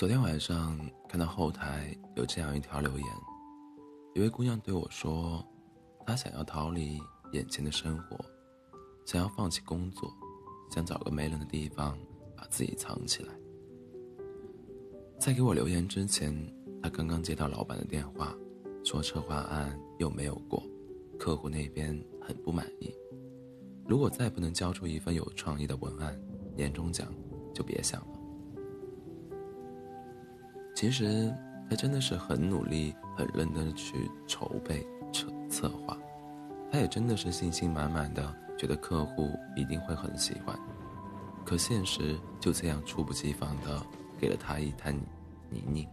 [0.00, 3.06] 昨天晚上看到后台有这样一条留言，
[4.14, 5.46] 一位姑娘对我说，
[6.06, 6.98] 她想要逃离
[7.32, 8.16] 眼前的生活，
[9.04, 10.10] 想要放弃工作，
[10.70, 11.98] 想找个没人的地方
[12.34, 13.34] 把自己藏起来。
[15.18, 16.34] 在给我留言之前，
[16.82, 18.34] 她刚刚接到老板的电话，
[18.82, 20.62] 说策划案又没有过，
[21.18, 22.90] 客户那边很不满意，
[23.86, 26.18] 如果再不能交出一份有创意的文案，
[26.56, 27.12] 年终奖
[27.52, 28.19] 就别想了。
[30.80, 31.30] 其实
[31.68, 35.94] 他真的是很努力、很认真的去筹备策策划，
[36.72, 40.58] 他也真的是信心满满的，觉得客户一定会很喜欢。
[41.44, 43.84] 可现实就这样猝不及防的
[44.18, 44.98] 给了他一滩
[45.50, 45.86] 泥泞，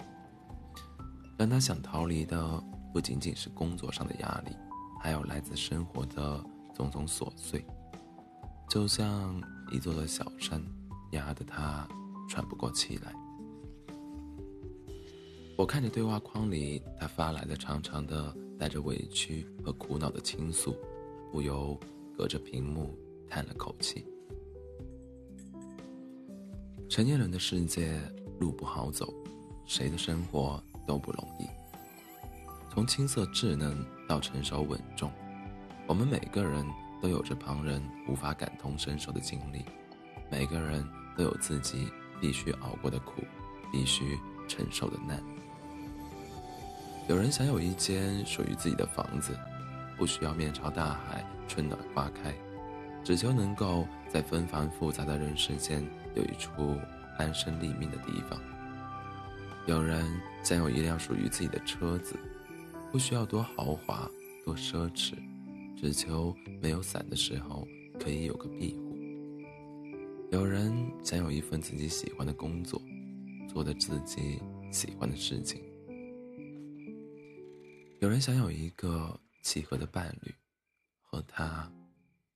[1.37, 2.63] 让他想逃离的
[2.93, 4.55] 不仅仅是工作上的压力，
[5.01, 6.41] 还有来自生活的
[6.73, 7.61] 种种琐碎，
[8.69, 9.35] 就像
[9.69, 10.63] 一座座小山，
[11.11, 11.85] 压得他
[12.29, 13.13] 喘不过气来。
[15.57, 20.77] 我看着对话框里他发来的长长的、带着委屈和苦恼的倾诉，
[21.31, 21.75] 不由
[22.15, 22.95] 隔着屏幕
[23.27, 24.05] 叹了口气。
[26.87, 27.99] 成年人的世界
[28.39, 29.11] 路不好走，
[29.65, 31.47] 谁的生活都不容易。
[32.69, 35.11] 从青涩稚嫩到成熟稳重，
[35.87, 36.63] 我们每个人
[37.01, 39.65] 都有着旁人无法感同身受的经历，
[40.29, 41.87] 每个人都有自己
[42.21, 43.23] 必须熬过的苦，
[43.71, 45.19] 必须承受的难。
[47.07, 49.31] 有人想有一间属于自己的房子，
[49.95, 52.33] 不需要面朝大海，春暖花开，
[53.01, 55.81] 只求能够在纷繁复杂的人世间
[56.15, 56.77] 有一处
[57.17, 58.37] 安身立命的地方。
[59.67, 60.05] 有人
[60.43, 62.17] 想有一辆属于自己的车子，
[62.91, 64.09] 不需要多豪华、
[64.43, 65.13] 多奢侈，
[65.77, 67.65] 只求没有伞的时候
[67.97, 68.97] 可以有个庇护。
[70.29, 72.81] 有人想有一份自己喜欢的工作，
[73.47, 74.41] 做的自己
[74.71, 75.61] 喜欢的事情。
[77.99, 80.31] 有人想有一个契合的伴侣，
[81.01, 81.67] 和他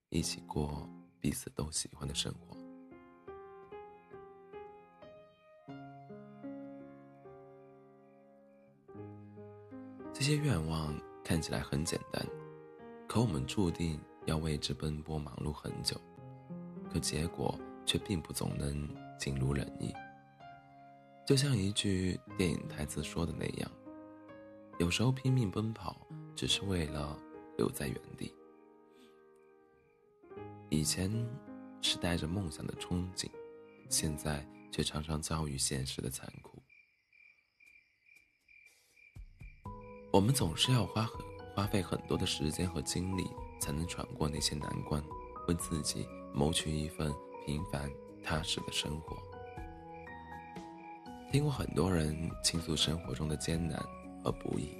[0.08, 0.90] 一起过
[1.20, 2.56] 彼此都喜欢的生活。
[10.12, 12.26] 这些愿望看起来很简单，
[13.06, 15.96] 可我们注定要为之奔波忙碌很久，
[16.92, 17.56] 可结果
[17.86, 19.94] 却并不总能尽如人意。
[21.24, 23.70] 就像一句电影台词说的那样。
[24.82, 25.96] 有时候拼命奔跑，
[26.34, 27.16] 只是为了
[27.56, 28.34] 留在原地。
[30.70, 31.08] 以前
[31.80, 33.30] 是带着梦想的憧憬，
[33.88, 36.60] 现在却常常遭遇现实的残酷。
[40.12, 41.20] 我们总是要花很
[41.54, 45.00] 花费很多的时间和精力，才能闯过那些难关，
[45.46, 47.14] 为自己谋取一份
[47.46, 47.88] 平凡
[48.20, 49.16] 踏实的生活。
[51.30, 53.80] 听过很多人倾诉生活中的艰难。
[54.24, 54.70] 而不易，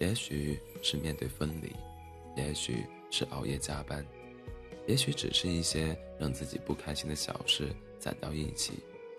[0.00, 1.74] 也许是面对分离，
[2.36, 4.04] 也许是熬夜加班，
[4.86, 8.74] 也许只是一些让自己不开心的小事攒到一起，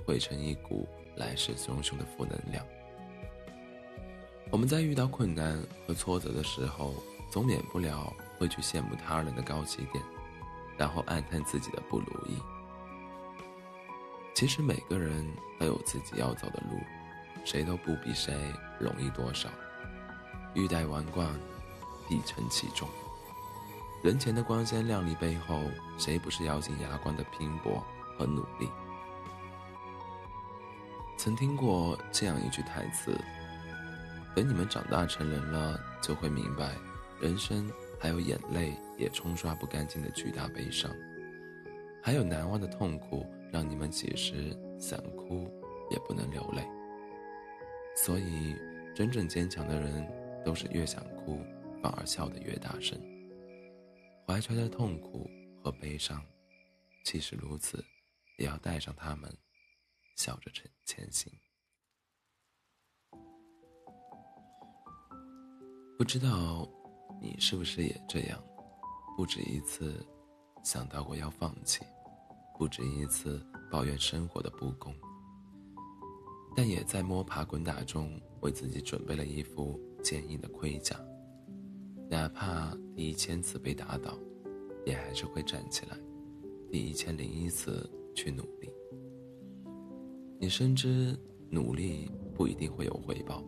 [0.06, 2.66] 汇成一股来势汹汹的负能量。
[4.50, 6.94] 我们在遇到困难和挫折的时候，
[7.30, 10.02] 总免不了会去羡慕他人的高起点，
[10.78, 12.38] 然后暗叹自己的不如意。
[14.34, 15.28] 其实每个人
[15.60, 16.80] 都有自己要走的路。
[17.48, 18.36] 谁都不比谁
[18.78, 19.48] 容易多少，
[20.54, 21.26] 欲戴王冠，
[22.10, 22.86] 必承其重。
[24.04, 25.62] 人前的光鲜亮丽背后，
[25.98, 27.82] 谁不是咬紧牙关的拼搏
[28.18, 28.70] 和努力？
[31.16, 33.18] 曾听过这样一句台词
[34.36, 36.76] ：“等你们长大成人了，就会明白，
[37.22, 40.92] 人生还有眼泪也冲刷不干净的巨大悲伤，
[42.04, 45.50] 还有难忘的痛苦，让你们几时想哭
[45.90, 46.62] 也不能流泪。”
[47.98, 48.56] 所以，
[48.96, 50.08] 真正坚强的人，
[50.46, 51.44] 都是越想哭，
[51.82, 52.98] 反而笑得越大声。
[54.26, 55.30] 怀揣着痛苦
[55.62, 56.24] 和悲伤，
[57.04, 57.84] 即使如此，
[58.38, 59.36] 也要带上他们，
[60.16, 61.34] 笑着前前行。
[65.98, 66.70] 不知道
[67.20, 68.42] 你是不是也这样？
[69.18, 70.06] 不止一次
[70.64, 71.84] 想到过要放弃，
[72.58, 74.96] 不止一次抱怨生活的不公。
[76.58, 78.10] 但也在摸爬滚打中
[78.40, 81.00] 为自己准备了一副坚硬的盔甲，
[82.10, 84.18] 哪怕第一千次被打倒，
[84.84, 85.96] 也还是会站起来，
[86.72, 88.72] 第一千零一次去努力。
[90.40, 91.16] 你深知
[91.48, 93.44] 努力不一定会有回报，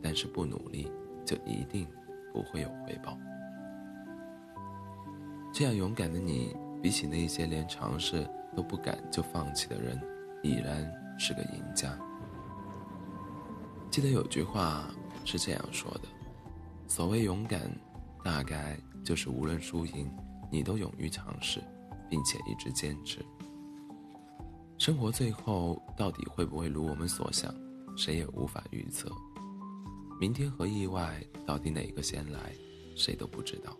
[0.00, 0.88] 但是不努力
[1.26, 1.84] 就一定
[2.32, 3.18] 不会有回报。
[5.52, 8.24] 这样勇敢的你，比起那些连尝试
[8.54, 10.00] 都不敢就放弃的人，
[10.44, 10.88] 已然
[11.18, 11.98] 是个赢家。
[13.90, 14.88] 记得有句话
[15.24, 16.02] 是这样说的：
[16.86, 17.60] 所谓勇敢，
[18.24, 20.08] 大概就是无论输赢，
[20.48, 21.60] 你都勇于尝试，
[22.08, 23.18] 并且一直坚持。
[24.78, 27.52] 生活最后到底会不会如我们所想，
[27.96, 29.10] 谁也无法预测。
[30.20, 32.54] 明天和意外到底哪个先来，
[32.94, 33.76] 谁都不知道。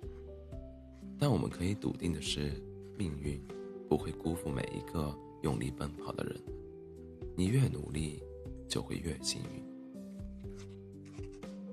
[1.20, 2.60] 但我们可以笃定的是，
[2.98, 3.40] 命运
[3.88, 6.36] 不会辜负每一个用力奔跑的人。
[7.36, 8.20] 你越努力，
[8.68, 9.70] 就会越幸运。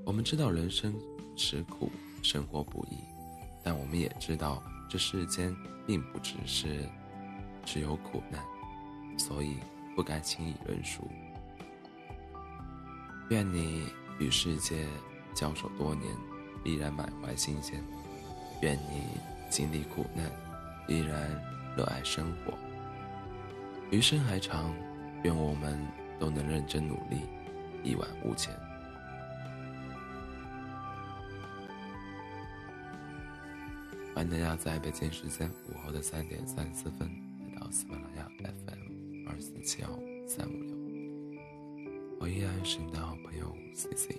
[0.07, 0.95] 我们知道人生
[1.35, 1.91] 实苦，
[2.23, 2.95] 生活不易，
[3.61, 5.53] 但我们也知道这世间
[5.85, 6.87] 并不只是
[7.65, 8.41] 只有苦难。
[9.17, 9.57] 所以
[9.97, 11.05] 不该轻易认输。
[13.31, 14.87] 愿你与世界
[15.35, 16.09] 交手多年，
[16.63, 17.81] 依然满怀新鲜；
[18.61, 19.03] 愿你
[19.49, 20.31] 经历苦难，
[20.87, 21.29] 依然
[21.75, 22.53] 热爱生活。
[23.91, 24.73] 余生还长，
[25.23, 25.85] 愿我们
[26.17, 27.23] 都能认真努力，
[27.83, 28.57] 一往无前。
[34.17, 37.07] 欢迎大家在北京时间午后的三点三十四分
[37.39, 38.27] 来到喜马拉雅
[38.65, 39.29] FM。
[39.29, 39.89] 二四七幺
[40.27, 41.39] 三五六，
[42.19, 44.15] 我依然是你的好朋友 C C。